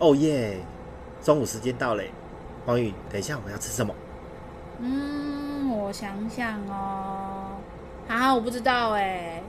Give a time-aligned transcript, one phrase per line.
[0.00, 0.58] 哦耶！
[1.22, 2.10] 中午时间到嘞，
[2.64, 3.94] 黄宇，等一下我们要吃什么？
[4.78, 7.60] 嗯，我想想哦，
[8.08, 9.42] 啊，我不知道哎。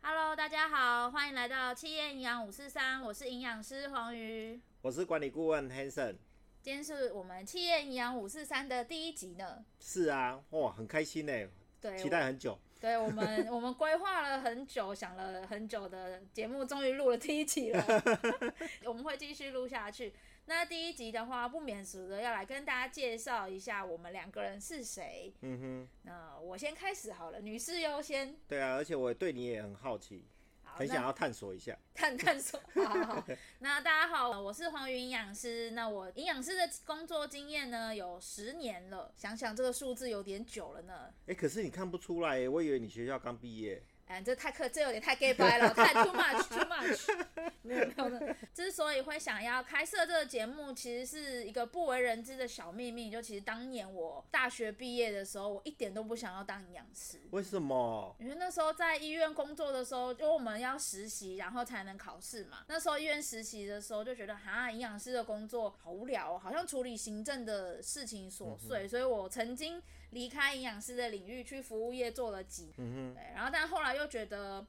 [0.00, 6.16] Hello，大家好，欢迎来到企业营养五四三，我是营养师黄鱼，我是管理顾问 Hanson。
[6.62, 9.66] 今天是我们企业营养五四三的第一集呢。
[9.78, 11.32] 是啊，哇，很开心呢，
[11.78, 12.58] 对，期待很久。
[12.80, 17.84] 对我们，我们规划了很久，想了很久的节目，终于录了第一集了。
[18.84, 20.12] 我们会继续录下去。
[20.48, 25.32] 那第一集的话，不免俗的要来跟大家介绍一下我们两个人是谁。
[25.40, 25.88] 嗯哼。
[26.02, 28.36] 那我先开始好了，女士优先。
[28.46, 30.24] 对啊，而且我对你也很好奇。
[30.76, 32.60] 很想要探索一下， 探探索。
[32.74, 33.24] 好，好，好，
[33.60, 35.70] 那大家好，我是黄云营养师。
[35.70, 39.10] 那我营养师的工作经验呢，有十年了。
[39.16, 40.92] 想想这个数字有点久了呢。
[41.22, 43.82] 哎、欸，可是你看不出来，我以为你学校刚毕业。
[44.06, 47.26] 哎，这太客，这有点太 gay 掰了，太 too much，too much。
[47.62, 48.36] 没有没有的。
[48.54, 53.10] 之所以会想要开设这个节目，其实是一个不为人知的小秘密。
[53.10, 57.20] 就其实当年我大学毕业的时候，我一点都不想要当营养师。
[57.32, 58.14] 为什么？
[58.20, 62.58] 因为那时候在医院工作的时候，就我们要实习，然后才能考试嘛。
[62.68, 69.82] 那时候医院实习的时候，就觉得哈，营养师的工作好无聊，好像处理行政的事情琐碎，所以我曾经。
[70.16, 74.66] 离开营养师的领域，去服务业做了几年，对，然后但后来又觉得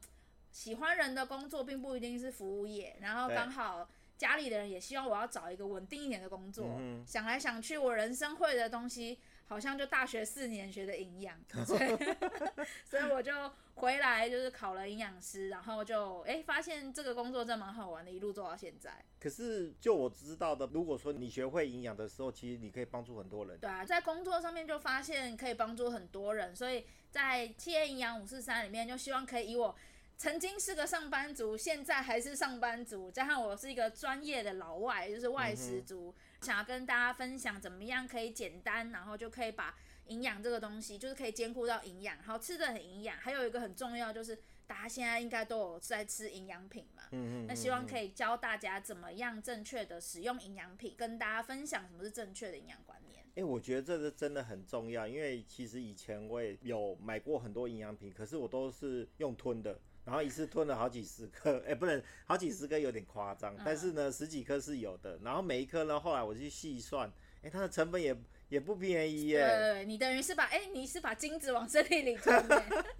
[0.52, 3.88] 喜欢人的工作并不一定是服务业，然后刚好
[4.18, 9.18] 家里的人也希望我要找一个稳定一点的工作，想来想去，我人生会的东西。
[9.48, 11.98] 好像就大学四年学的营养， 所以
[12.86, 13.32] 所以我就
[13.76, 19.04] 回来就是考了营养师，然后就哎、欸、发现这个工作真蛮好玩的，一路做到现在。
[19.20, 23.58] 可是就我知道的，如果说你学会营养的时候，其实你可以帮助很多人。
[23.60, 29.74] 对啊，在工作上面就发现可以帮助很多人，所以在企业营养五四三里面就希望可以以我
[30.18, 36.14] 曾经是个上班族，现在还是上班族，加上我是一个专业的老外，就是外食族。
[36.18, 39.76] 嗯想要跟大家分享怎么样可以简单，然后就可以把
[40.06, 43.18] 营养这个东西，就是可以兼顾到营养，然后吃得很营养。
[43.18, 47.48] 还有一个很重要就是，大家现在应该都有在吃营养品嘛，嗯嗯。
[47.48, 53.24] 那希望可以教大家怎么样正确的使用营养品，跟大家分享什么是正确的营养观念。
[53.30, 59.80] 哎、欸，我觉得这个真的很重要，因为其实以前我也有买过很多营养品，可是我都是用吞的。
[60.08, 65.20] 然后一次吞了好几十颗， 哎，不能好几十颗有点夸张，嗯，但是呢，十几颗是有的。
[65.22, 68.16] 然后每一颗呢，后来我去细算，哎，它的成本也
[68.48, 69.40] 也不便宜耶。
[69.40, 72.42] 对对对，你等于是把，哎，你是把金子往身体里吞。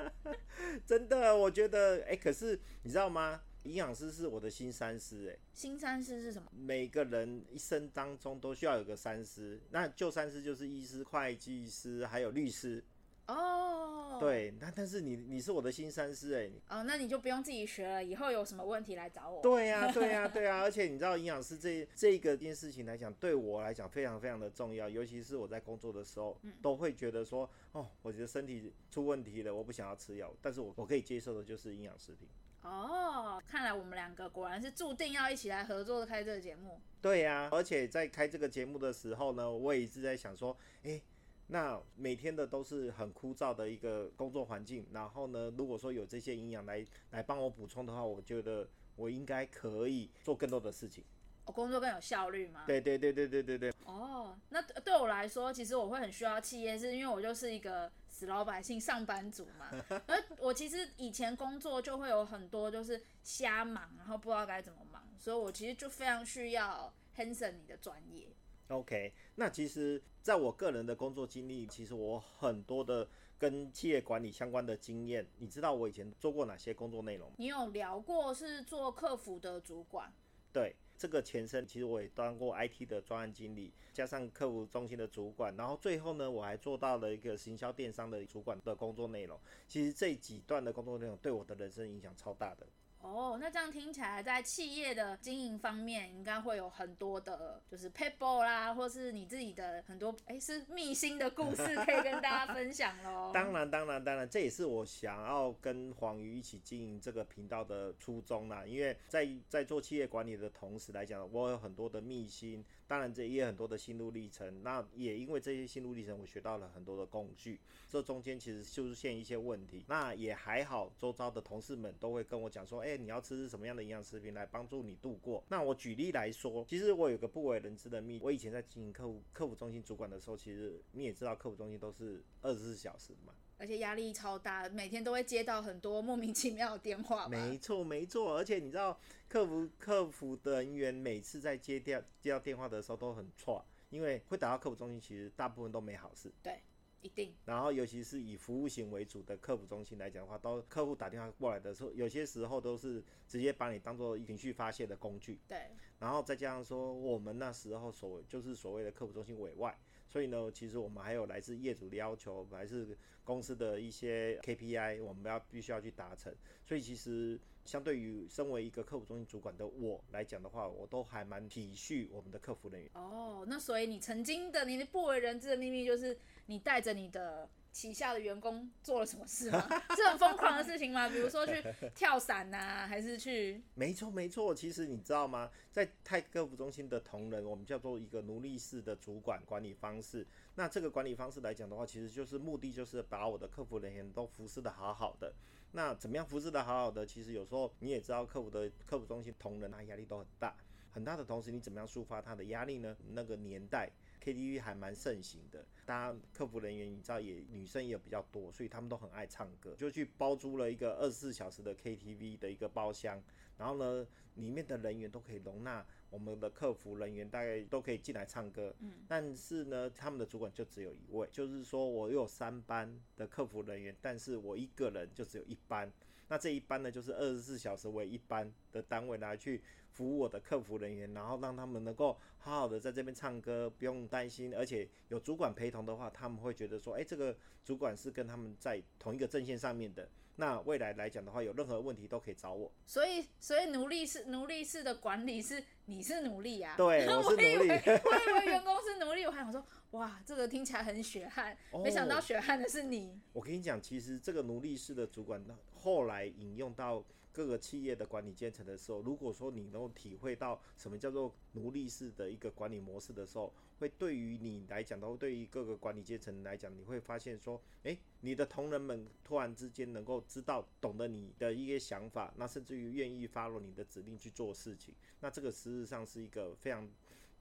[0.86, 3.42] 真的，我觉得，哎，可是你知道吗？
[3.64, 5.38] 营养师是我的新三师，哎。
[5.54, 6.50] 新三师是什么？
[6.52, 12.84] 每个人一生当中都需要有个三师，那旧三师就是医师、会计师，还有律师。
[13.28, 19.42] 哦、oh.，对，那但是你你是我的新三师哎，哦、oh,，那你就不用自己学了，以后有什么问题来找我。
[19.42, 32.30] 对呀、啊，对呀、啊， 对呀、啊，而且你知道营养师这这个件事情来讲，对我来讲非常非常的重要，尤其是我在工作的时候，嗯、都会觉得说，哦，我觉得身体出问题了，我不想要吃药，但是我我可以接受的就是营养食品。
[32.62, 36.80] 哦、oh,，看来我们两个果然是注定要一起来合作的开这个节目。
[37.02, 41.04] 对呀、啊，而且在开这个节目的时候呢，我也一直在想说，哎、欸。
[41.48, 51.04] 那每天的都是很枯燥的一个工作环境，然后呢，如果说有这些营养来来帮我补充的话，我觉得我应该可以做更多的事情。
[51.46, 52.66] 我工作更有效率吗？
[52.68, 53.74] 对对对对对对对。
[53.86, 59.72] 哦，那对我来说，其实我会很需要企业，是因为我就是一个死老百姓上班族嘛。
[60.08, 68.28] 而我其实以前工作就会有很多就是瞎忙，然后不知道该怎么忙，所以我其实就非常需要 Hanson 你的专业。
[68.70, 73.08] OK，那其实在我个人的工作经历，其实我很多的
[73.38, 75.26] 跟企业管理相关的经验。
[75.38, 77.36] 你知道我以前做过哪些工作内容吗？
[77.38, 80.12] 你有聊过是做客服的主管？
[80.52, 89.40] 对，这个前身其实我也当过 IT 的专案经理，加上客服中心的主管，然后最后呢，我还做到了一个行销电商的主管的工作内容。
[89.68, 92.68] 其实这几段的工作内容对我的人生影响超大的。
[93.02, 103.32] 哦，那这样听起来，在企业的经营方面，应该会有很多的，就是 people 啦，或是你自己的很多，哎，是秘辛的故事可以跟大家分享喽。
[103.34, 108.66] 当然，当然，当然，这也是我想要跟黄鱼一起经营这个频道的初衷啦。
[108.66, 112.66] 因为在在做企业管理的同时来讲，我有很多的秘辛。
[112.88, 114.64] 当然，这也很多的心路历程。
[114.64, 117.60] 那也因为这些心路历程，我学到了很多的工具。
[117.90, 133.34] 这中间其实就出现一些问题，那也还好，周遭的同事们都会跟我讲说：“哎，你要吃什么样的营养食品来帮助你度过？”那我举例来说，其实我有个不为人知的秘，我以前在经营客服客服中心主管的时候，其实你也知道，客服中心都是二十四小时嘛。
[133.60, 137.28] 而且压力超大，每天都会接到很多莫名其妙的电话。
[137.28, 138.38] 没错，没错。
[138.38, 146.32] 而且你知道，客服客服的人员每次在接电接到电话的时候都很错，因为会打到客服中心，其实大部分都没好事。
[146.44, 146.62] 对，
[147.02, 147.34] 一定。
[147.46, 155.40] 然后，尤其是以服务型为主的客服中心来讲的话，都客户打电话过来的时候，有些时候都是直接把你当做情绪发泄的工具。
[155.48, 155.72] 对。
[155.98, 159.76] 然后再加上说，我们那时候所就是所谓的客服中心委外。
[160.18, 166.34] 所以呢，其实我们还有来自业主的要求，还是公司的一些 KPI，我们要必须要去达成。
[166.66, 172.90] 所以其实相对于身为一个客服中心主管的我来讲的话，我都还蛮体恤我们的客服人员。
[172.96, 176.18] 哦，那所以你曾经的你的不为人知的秘密，就是
[176.48, 177.48] 你带着你的。
[177.72, 179.62] 旗下的员工做了什么事吗？
[179.96, 181.08] 是很疯狂的事情吗？
[181.08, 183.62] 比如说去跳伞呐，还是去？
[183.76, 185.50] 没错没错，其实你知道吗？
[185.72, 190.26] 在泰客服中心的同仁，我们叫做一个奴隶式的主管管理方式。
[190.56, 195.34] 那这个管理方式来讲的话，其实就是目的就是把我的客服人员都服侍得好好的。
[195.74, 197.06] 那怎么样服侍得好好的？
[197.06, 200.56] 其实有时候你也知道，客服的客服中心同仁他压力都很大，
[200.90, 202.98] 很大的同时，你怎么样抒发他的压力呢？
[203.12, 203.92] 那个年代。
[204.28, 213.24] KTV 还蛮盛行的，大家客服人员你知道也女生也比较多，所以他们都很爱唱歌，就去包租了一个二十四小时的 KTV 的一个包厢，
[213.58, 218.76] 然后呢，里面的人员都可以容纳我们的客服人员，大概都可以进来唱歌。
[218.80, 225.90] 嗯，但是呢，他们的主管就只有一位，就是说我有三班的客服人员，但是我一个人就只有一班。
[226.28, 240.08] 那这一班呢，就是二十四小时为一班的单位来去服务我的客服人员，然后让他们能够好好的在这边唱歌，不用担心，而且有主管陪同的话，他们会觉得说，哎，这个主管是跟他们在同一个阵线上面的。
[240.40, 242.72] 那未来来讲的话，有任何问题都可以找我。
[242.86, 246.76] 所以，所以奴隶式奴隶式的管理是你是奴隶啊？
[246.78, 247.58] 对，我是奴隶。
[247.58, 253.20] 我以为，我以为员工是奴隶，我还想说，哇，这个听起来很血汗，哦、没想到血汗的是你。
[253.34, 255.44] 我跟你讲，其实这个奴隶式的主管，
[255.88, 257.02] 后来引用到。
[257.38, 276.90] 各个企业的管理阶层的时候，如果说你能够体会到什么叫做奴隶式的一个管理模式的时候，会对于你来讲，都对于各个管理阶层来讲，你会发现说，诶，你的同仁们突然之间能够知道、懂得你的一些想法，那甚至于愿意发落你的指令去做事情，那这个实质上是一个非常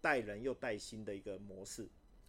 [0.02, 1.88] 带人又带心的一个模式。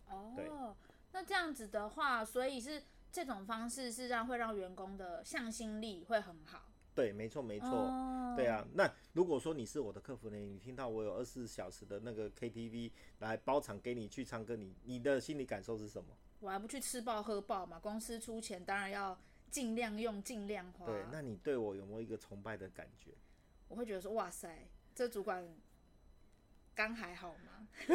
[0.10, 0.74] 哦，
[1.12, 2.81] 那这样子的话，所以是
[3.12, 6.63] 这种方式是让会让员工的向心力会很好。
[6.94, 8.36] 对，没错，没错，oh.
[8.36, 8.68] 对啊。
[8.74, 16.09] 那如果说你是我的客服呢，你听到我有二十四小时的那个 KTV 来包场给你去唱歌，你你的心理感受是什么？
[16.39, 17.80] 我还不去吃爆喝爆嘛？
[17.80, 19.15] 公司出钱，当然要
[19.51, 20.88] 尽量用，尽量花。
[20.88, 23.12] 对，那你对我有没有一个崇拜的感觉？
[23.68, 25.48] 我会觉得说，哇塞，这主管。
[26.77, 27.68] 肝还好吗？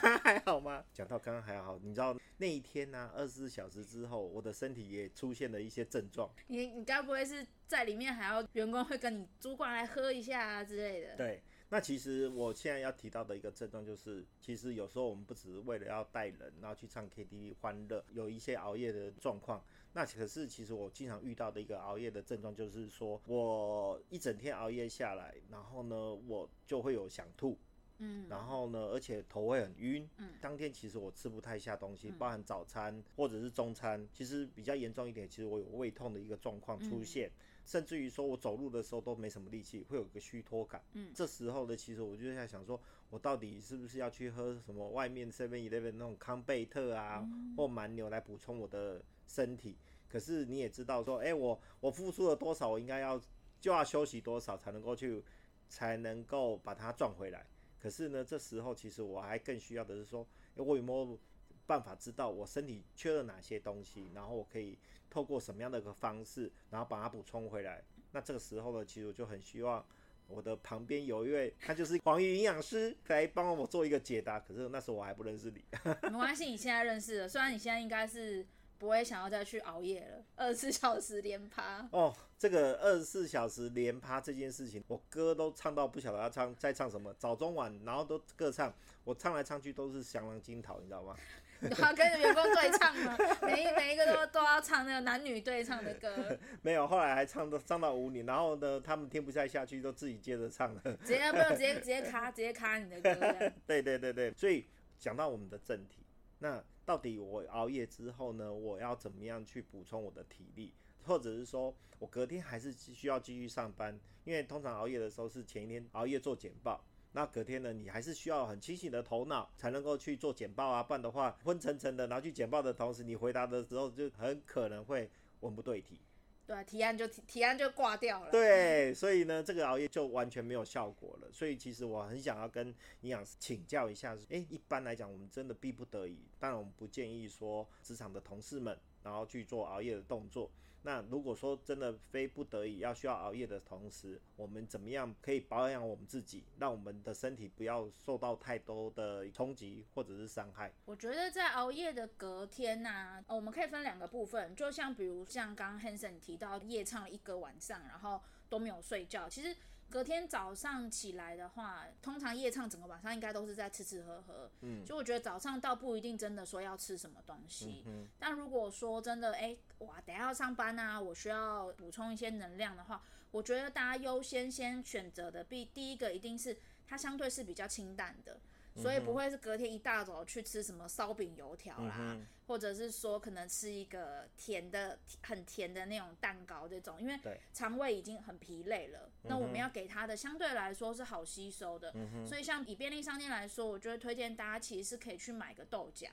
[0.00, 0.84] 刚还好吗？
[0.92, 3.12] 讲到刚还好，你知道那一天呢、啊？
[3.16, 6.30] 二十四小时之后，我的身体也出现了一些症状。
[6.46, 11.16] 你你该不会是在里面还要员工会跟你主管来喝一下啊之类的？
[11.16, 19.64] 对，那其实我现在要提到的一个症状就是，其实有时候我们不只是为了要带人，然后去唱 KTV 欢乐，有一些熬夜的状况。
[19.94, 27.58] 那可是其实我经常遇到的一个熬夜的症状就是说，我一整天熬夜下来，然后呢，我就会有想吐。
[27.98, 30.08] 嗯，然后呢，而且头会很晕。
[30.16, 37.30] 嗯，当天其实我吃不太下东西，包含早餐或者是中餐，其实比较严重一点，其实我有胃痛的一个状况出现，
[37.64, 40.82] 甚至于说我走路的时候都没什么力气，会有个虚脱感。
[40.92, 49.76] 嗯，这时候呢，其实我就在想说，我到底是不是要去喝什么外面 Seven Eleven 那种康贝特啊，或蛮牛来补充我的身体？
[50.08, 53.20] 可是你也知道说，哎，我我付出了多少，我应该要
[53.60, 55.22] 就要休息多少才能够去，
[55.68, 57.44] 才能够把它赚回来。
[57.80, 61.18] 可是呢，这时候其实我还更需要的是说，我有没有
[61.66, 67.82] 办法知道我身体缺了哪些东西，然后我可以透过什么样的一个方式，然后把它补充回来。
[68.12, 69.84] 那这个时候呢，其实我就很希望
[70.26, 74.40] 我的旁边有一位，他就是黄鱼营养师，来帮我做一个解答。
[74.40, 75.62] 可是那时候我还不认识你，
[76.10, 77.28] 没关系，你现在认识了。
[77.28, 78.46] 虽然你现在应该是。
[78.78, 82.14] 不会想要再去熬夜了，二十四小时连趴哦。
[82.38, 91.16] 这个二十四小时连趴这件事情，我歌都唱到不晓得要唱再唱什么，早中晚然后都各唱，我唱来唱去都是祥狼金桃，你知道吗？
[91.60, 93.18] 要跟着员工对唱吗？
[93.42, 96.08] 每一 每一个都都要唱那个男女对唱的歌。
[96.62, 100.80] 没有，后来还唱到唱到五年，然后呢，他们听不下下去，都自己接着唱了。
[101.04, 103.52] 直接不用直接直接卡直接卡你的歌。
[103.66, 104.64] 对对对对，所以
[105.00, 105.98] 讲到我们的正题，
[106.38, 106.64] 那。
[106.88, 110.72] 到底我熬夜之后呢，我要怎么样去补充我的体力，
[111.04, 114.00] 或者是说我隔天还是需要继续上班？
[114.24, 126.00] 因为通常熬夜的时候是前一天熬夜做简报，那隔天呢，你还是需要很清醒的头脑才能够去做简报啊，不然的话昏沉沉的，拿去简报的同时，你回答的时候就很可能会文不对题。
[126.48, 128.30] 对，提案就提提案就挂掉了。
[128.30, 131.28] 对，所以呢，这个熬夜就完全没有效果了。
[131.30, 132.68] 所以其实我很想要跟
[133.02, 140.50] 营养师请教一下，哎，一般来讲，我们真的逼不得已，当然我们不建议说职场的同事们，然后去做熬夜的动作。
[140.88, 150.72] 那如果说真的非不得已要需要熬夜的同时，我们怎么样可以保养我们自己，让我们的身体不要受到太多的冲击或者是伤害？
[150.86, 159.54] 我觉得在熬夜的隔天呐、我们可以分两个部分，就像比如像刚刚 Hanson 提到夜唱了一个晚上，然后都没有睡觉，其实。
[159.90, 164.50] 隔天早上起来的话，通常夜唱整个晚上应该都是在吃吃喝喝。
[164.60, 167.82] 嗯，就我觉得早上倒不一定真的说要吃什么东西。
[167.86, 178.38] 嗯，但如果说真的，哎、欸，哇，等下要上班啊，我需要补充一些能量的话，我觉得大家优先先选择的，必第一个一定是它相对是比较清淡的。
[178.78, 187.18] 所以不会是隔天一大早去吃什么烧饼油条啦，嗯，或者是说可能吃一个甜的很甜的那种蛋糕这种，因为
[187.52, 189.10] 肠胃已经很疲累了。
[189.22, 191.92] 那我们要给它的相对来说是好吸收的。
[192.26, 196.08] 所以像以便利商店来说，我就会推荐大家其实是可以去买个豆浆，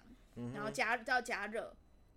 [0.54, 1.76] 然后加要加热。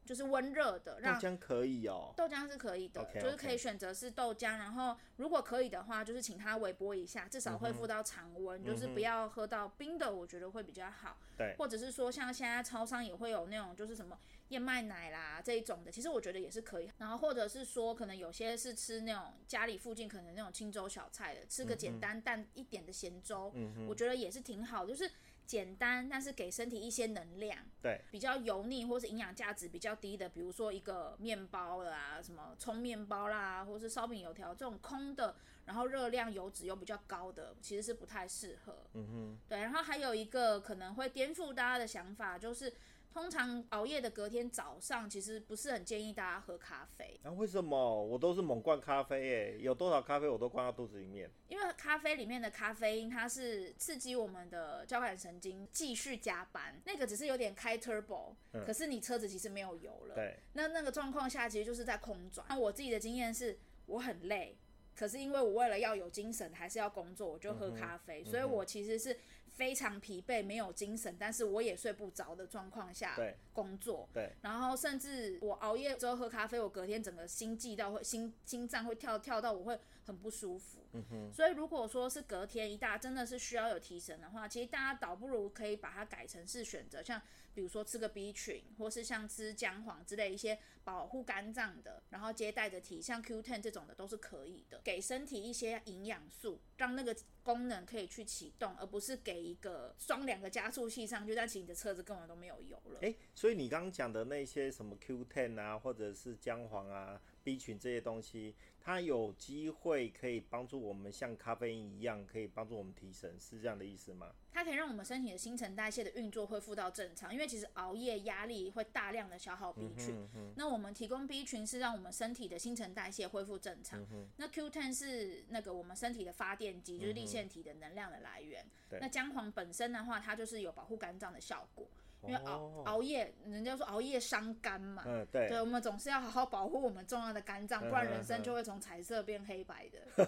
[0.09, 3.21] 就是温热的，让豆浆可以哦，豆浆是可以的，okay.
[3.21, 11.19] 就是可以选择是豆浆，然后如果可以的话，就是请他微波一下，至少恢复到常温，嗯，就是不要喝到冰的，我觉得会比较好。
[11.37, 16.91] 对，或者是说像现在超商也会有那种就是什么燕麦奶啦这一种的，其实我觉得也是可以。
[16.97, 25.11] 然后或者是说可能有些是吃那种家里附近可能那种清粥小菜的，吃个简单淡一点的咸粥，嗯，我觉得也是挺好，就是。
[25.49, 27.59] 简单，但是给身体一些能量。
[27.81, 38.77] 对，比较油腻或是营养价值比较低的，比如说一个面包啦，什么葱面包啦，或是烧饼油条这种空的，然后热量油脂又比较高的，其实是不太适合。
[38.93, 39.39] 嗯哼。
[39.49, 42.75] 对，然后还有一个可能会颠覆大家的想法，就是。
[43.19, 47.19] 通常熬夜的隔天早上，其实不是很建议大家喝咖啡。
[47.25, 48.05] 啊，为什么？
[48.05, 51.29] 我都是猛灌咖啡诶，有多少咖啡我都灌到肚子里面。
[51.49, 60.15] 因为咖啡里面的咖啡因，它是刺激我们的交感神经继续加班，那个只是有点开 turbo，嗯，可是你车子其实没有油了。
[60.15, 60.39] 对。
[60.53, 62.47] 那那个状况下，其实就是在空转。
[62.49, 64.57] 那我自己的经验是，我很累，
[64.95, 69.19] 可是因为我为了要有精神，还是要工作，我就喝咖啡，嗯，所以我其实是。
[69.59, 73.19] 非常疲惫，没有精神，但是我也睡不着的状况下
[73.53, 79.77] 工作，对，对，然后甚至我熬夜之后喝咖啡，我隔天整个心悸到会心心脏会跳跳到我会
[80.09, 87.21] 很不舒服，嗯哼，所以如果说是隔天一大真的是需要有提神的话，其实大家倒不如可以把它改成是选择像
[87.53, 103.01] 比如说吃个 B 群，或是像吃姜黄之类一些保护肝脏的，然后接带着提像 Q10 这种的都是可以的，给身体一些营养素，让那个功能可以去启动，而不是给一个双两个加速器上去，但其实你的车子根本都没有油了。
[103.01, 108.55] 诶，所以你刚刚讲的那些什么 Q10 啊，或者是姜黄啊、B 群这些东西，
[108.89, 114.33] 它有机会可以帮助我们像咖啡因一样，可以帮助我们提神，是这样的意思吗？
[114.51, 124.27] 它可以让我们身体的新陈代谢的运作恢复到正常，因为其实熬夜压力会大量的消耗 B 群，嗯嗯，那我们提供 B 群是让我们身体的新陈代谢恢复正常，嗯。
[124.39, 128.65] 那 Q10 是那个我们身体的发电机，就是粒线体的能量的来源。
[128.93, 131.87] 嗯、那姜黄本身的话，它就是有保护肝脏的效果。
[132.27, 140.27] 因为熬、哦、熬夜，人家说熬夜伤肝嘛，嗯，对，对，我们总是要好好保护我们重要的肝脏，不然人生就会从彩色变黑白的。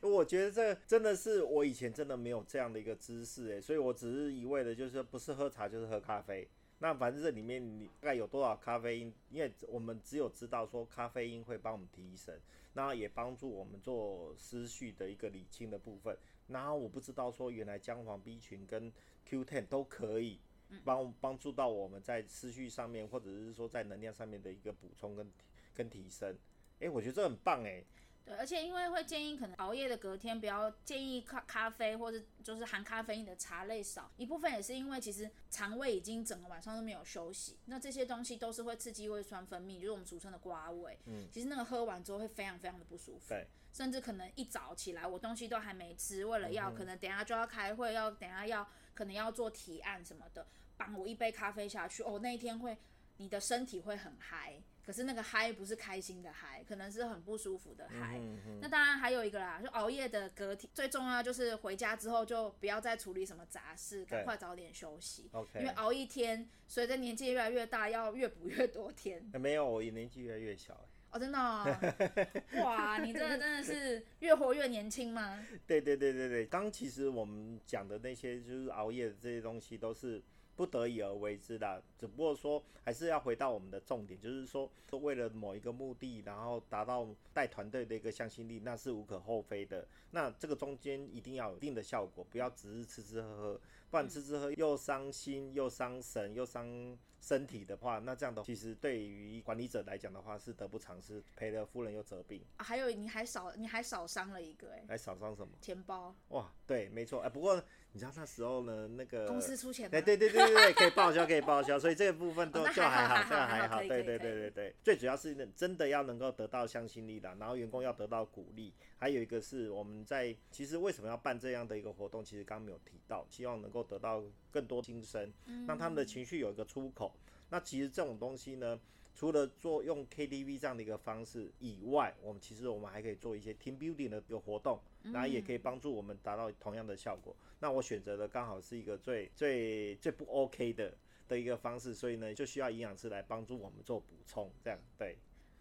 [0.02, 6.48] 我觉得这真的是我以前真的没有这样的一个知识哎，所以我只是一味的就是不是喝茶就是喝咖啡。
[6.82, 9.12] 那反正这里面你大概有多少咖啡因？
[9.30, 12.40] 因为我们只有知道说咖啡因会帮我们提神，
[12.72, 16.16] 那也帮助我们做思绪的一个理清的部分。
[16.48, 18.90] 然后我不知道说原来姜黄 B 群跟
[19.28, 20.40] Q10 都可以
[20.84, 25.30] 帮帮助到我们在思绪上面，或者是说在能量上面的一个补充跟
[25.74, 26.36] 跟提升。
[26.80, 27.84] 哎，我觉得这很棒哎。
[28.24, 40.98] 对，而且因为会建议可能熬夜的隔天不要建议咖咖啡或者就是含咖啡因的茶类少，一部分也是因为其实肠胃已经整个晚上都没有休息，那这些东西都是会刺激胃酸分泌，就是我们俗称的瓜胃。
[41.06, 43.28] 嗯，其实那个喝完之后会非常非常的不舒服。
[43.28, 43.46] 对。
[43.72, 52.76] 甚至可能一早起来，我东西都还没吃，为了要可能等下就要开会，要等下要可能要做提案什么的，帮我一杯咖啡下去，哦，那一天会
[53.16, 58.18] 你的身体会很嗨，可是那个嗨不是开心的嗨，可能是很不舒服的嗨。
[58.18, 58.58] 嗯。
[58.60, 65.30] 那当然还有一个啦，就熬夜的隔天最重要就是回家之后就不要再处理什么杂事，赶快早点休息。
[65.54, 69.22] 因为熬一天，随着年纪越来越大，要越补越多天。
[69.34, 70.88] 没有，我年纪越来越小。
[71.12, 71.66] 哦，真的、哦，
[72.62, 75.44] 哇，你这个真的是越活越年轻吗？
[75.66, 80.22] 对对对对对，刚其实我们讲的那些就是熬夜的这些东西，都是
[80.54, 81.82] 不得已而为之的。
[81.98, 89.86] 只不过说，还是要回到我们的重点，就是说，为了某一个目的，然后达到带团队的一个向心力，那是无可厚非的。
[90.12, 93.60] 那这个中间一定要有一定的效果，不要只是吃吃喝喝。
[93.90, 102.42] 不然吃吃喝又伤心又伤神又伤身体的话，那这样的其实对于管理者来讲的话是得不偿失，赔了夫人又折兵。
[102.56, 105.52] 啊，还有你还少你还少伤了一个哎，还少伤什么？
[105.60, 106.14] 钱包。
[106.28, 107.20] 哇，对，没错。
[107.20, 109.90] 哎，不过你知道那时候呢，那个公司出钱。
[109.90, 113.78] 对对对对对，可以报销可以报销，所以这个部分都就还好，这个还好。
[113.80, 125.32] 对对对对对，最主要是真的要能够得到向心力的，然后员工要得到鼓励，还有一个是我们在其实为什么要办这样的一个活动，其实刚刚没有提到，希望能够得到更多新生，
[125.66, 127.12] 让他们的情绪有一个出口。
[127.48, 128.80] 那其实这种东西呢，
[129.16, 137.34] 除了做用 KTV 这样的一个方式以外，我们其实我们还可以做一些 team building 的一个活动，然后也可以帮助我们达到同样的效果。
[137.58, 140.96] 那我选择的刚好是一个最最最不 OK 的
[141.28, 145.16] 的一个方式，所以呢，就需要营养师来帮助我们做补充，这样对。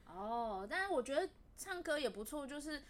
[0.05, 2.81] 哦，但是我觉得唱歌也不错，就是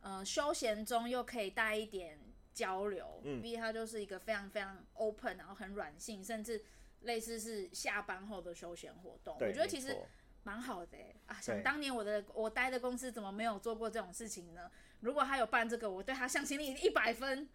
[0.00, 2.18] 呃休闲中又可以带一点
[2.52, 6.64] 交流，嗯，毕竟它就是一个非常非常 open，然后很软性，甚至。
[7.00, 9.94] 类似是下班后的休闲活动，我觉得其实
[10.42, 10.96] 蛮好的
[11.26, 11.38] 啊。
[11.38, 14.70] 想当年我的我待的公司怎么没有做过这种事情呢？
[15.04, 17.46] 如果他有办这个，我对他向心力一百分。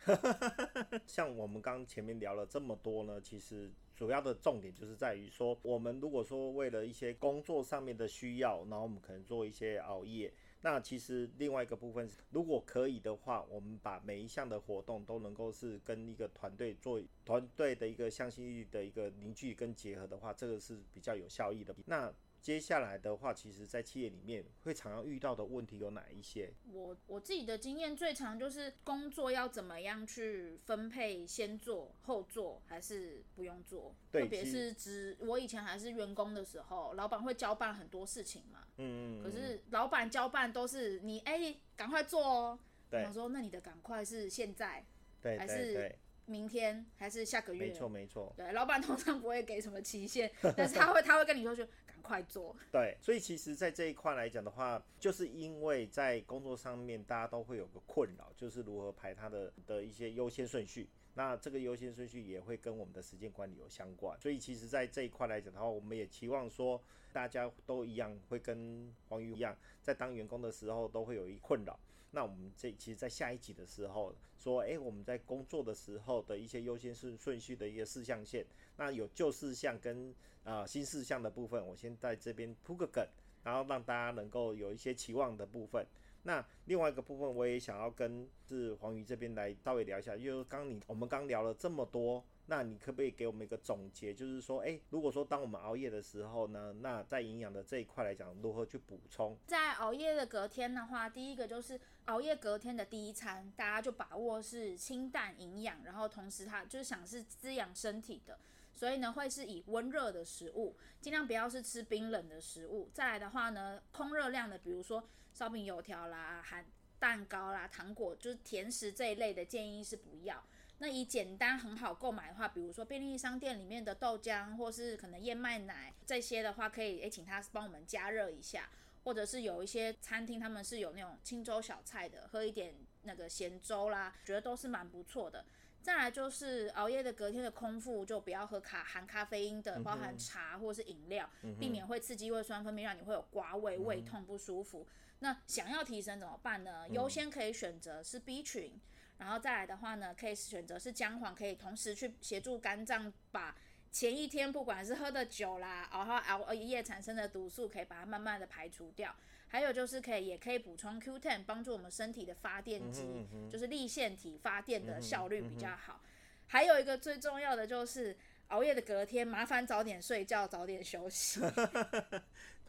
[1.07, 10.31] 像我们刚前面聊了这么多呢，其实主要的重点就是在于说，我们如果说为了一些工作上面的需要，然后我们可能做一些熬夜。
[10.61, 21.73] 那其实另外一个部分，如果可以的话，我们把每一项的活动都能够是跟一个团队做团队的一个向心力的一个凝聚跟结合的话，这个是比较有效益的。
[21.85, 26.51] 那接下来的话，其实，在企业里面会常要遇到的问题有哪一些？
[26.71, 33.93] 我我自己的经验最常就是工作要怎么样去分配，先做后做还是不用做？
[34.09, 38.63] 对，特别是职我以前还是员工的时候，老板会交办很多事情嘛。
[38.77, 39.23] 嗯，嗯，嗯。
[39.23, 42.59] 可是老板交办都是你哎，赶、欸、快做哦。
[42.89, 43.03] 对。
[43.05, 44.85] 我说那你的赶快是现在，
[45.21, 45.93] 对，还是
[46.25, 47.67] 明天，还是下个月？
[47.67, 48.33] 没错没错。
[48.37, 51.67] 对，老板通常不会给什么期限， 但是他会他会跟你说就。
[52.01, 52.55] 快做。
[52.71, 60.87] 对，所以其实，在这一块来讲的话，就是因为在工作上面，大家都会有个困扰，就是如何排他的的一些优先顺序。
[61.15, 64.17] 那这个优先顺序也会跟我们的时间管理有相关。
[64.19, 66.81] 所以，其实，在这一块来讲的话，我们也期望说，
[67.11, 71.77] 大家都一样，会跟黄鱼一样，在当员工的时候都会有一困扰。
[72.11, 78.45] 那我们这其实，在下一集的时候说，诶，我们在工作的时候的一些优先顺顺序的一个事项线，
[78.79, 80.15] 那有旧事项跟
[80.45, 83.05] 啊、新事项的部分，我先在这边铺个梗，
[83.43, 85.85] 然后让大家能够有一些期望的部分。
[86.23, 92.25] 那另外一个部分，我也想要跟是黄鱼这边来稍微聊一下，因为刚你我们刚聊了这么多。
[92.47, 99.37] 那你可不可以给我们一个总结，就是说，诶，如果说当我们熬夜的时候呢，那在营养的这一块来讲，如何去补充？
[99.45, 108.39] 在熬夜的隔天的话，第一个就是熬夜隔天的第一餐，大家就把握是清淡营养，然后同时它就是想是滋养身体的，
[108.79, 112.89] 所以呢会是以温热的食物，尽量不要是吃冰冷的食物。
[112.93, 116.65] 再来的话呢，空热量的，比如说烧饼、油条啦、含
[116.97, 120.41] 蛋糕啦、糖果，就是甜食这一类的，建议是不要。
[120.77, 128.69] 那以简单很好购买的话，比如说便利商店里面的豆浆，或是可能燕麦奶这些的话，可以诶请他帮我们加热一下，
[129.03, 135.43] 或者是有一些餐厅他们是有那种清粥小菜的，喝一点那个咸粥啦，觉得都是蛮不错的。
[135.89, 141.27] 再来就是熬夜的隔天的空腹，就不要喝咖含咖啡因的，包含茶或是饮料，
[141.59, 144.87] 避免会刺激胃酸分泌，让你会有刮胃、胃痛不舒服。
[145.17, 146.87] 那想要提升怎么办呢？
[146.91, 148.79] 优先可以选择是 B 群。
[149.17, 153.57] 然后再来的话呢，可以选择是姜黄，可以同时去协助肝脏把
[153.91, 159.15] 前一天不管是喝的酒啦，然后熬夜产生的毒素，可以把它慢慢的排除掉。
[159.49, 166.01] 还有就是可以也可以补充 Q10，帮助我们身体的发电机，嗯嗯、就是立腺体发电的效率比较好。
[166.03, 168.15] 嗯嗯嗯、还有一个最重要的就是
[168.49, 171.41] 熬夜的隔天，麻烦早点睡觉，早点休息。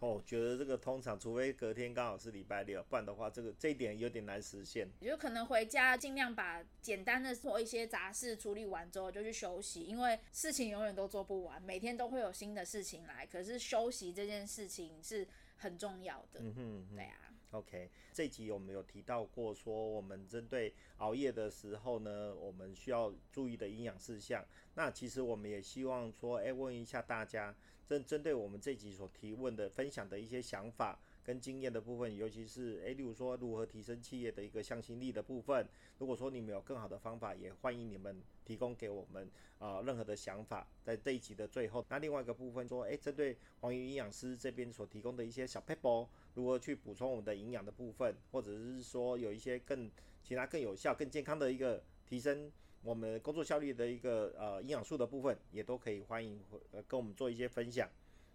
[0.00, 4.88] 哦，觉得这个通常，除非隔天刚好是礼拜六，不然的话，这个这一点有点难实现。
[4.98, 13.26] 也就可能回家尽量把简单的做一些杂事处理完之后就去休息，因为事情永远都做不完，每天都会有新的事情来。
[13.26, 15.28] 可是休息这件事情是
[15.60, 16.40] 很重要的。
[16.40, 17.16] 嗯哼，嗯哼，对啊。
[17.52, 24.44] OK，这一集我们有提到过，说我们针对熬夜的时候呢，我们需要注意的营养事项。
[24.74, 27.54] 那其实我们也希望说，哎，问一下大家。
[27.88, 30.96] 针针对我们这集所提问的分享的一些想法
[31.30, 35.64] 跟经验的部分，尤其是诶，例如说如何提升企业的一个向心力的部分。
[35.98, 40.66] 如果说你们有更好的方法，也欢迎你们提供给我们啊、任何的想法。
[40.82, 49.88] 在这一集的最后，那另外一个部分说，诶，针对黄鱼营养师这边所提供的一些小撇步，如何去补充我们的营养的部分，或者是说有一些更
[50.24, 52.50] 其他更有效、更健康的一个提升
[52.82, 57.88] 我们工作效率的一个呃营养素的部分，也都可以欢迎呃跟我们做一些分享。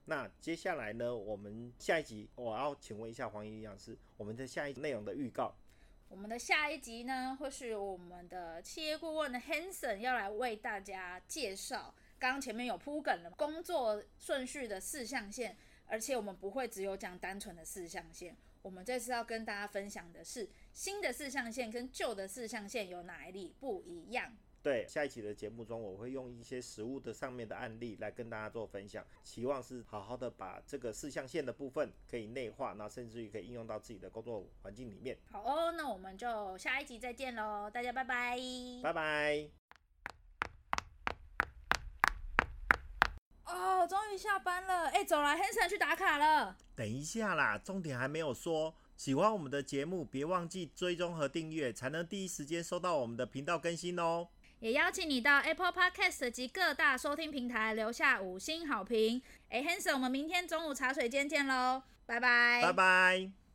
[0.07, 5.55] 那接下来呢，我们下一集我要请问一下黄鱼营养师，我们的下一内容的预告。
[6.07, 15.55] 我们的下一集呢，会是我们的企业顾问的 Hanson 要来为大家介绍，刚刚前面有铺梗了，工作顺序的四象限，
[15.87, 24.37] 而且我们不会只有讲单纯的四象限，我们这次要跟大家分享的是新的四象限跟旧的四象限有哪一里不一样。
[24.65, 35.15] 对，下一期的节目中，我会用一些实物的上面的案例来跟大家做分享，期望是好好的把这个四象限的部分可以内化，那甚至于可以应用到自己的工作环境里面。
[35.30, 38.39] 好哦，那我们就下一集再见喽，大家拜拜，
[38.82, 39.47] 拜拜。
[43.45, 46.58] 哦，终于下班了，哎，走了，Hanson 去打卡了。
[46.75, 48.73] 等一下啦，重点还没有说。
[48.97, 54.28] 喜欢我们的节目，别忘记追踪和订阅，才能第一时间收到我们的频道更新哦。
[54.59, 59.21] 也邀请你到 Apple Podcast 及各大收听平台留下五星好评。
[59.49, 63.35] 哎，Hanson，我们明天中午茶水间见喽，拜拜，拜拜。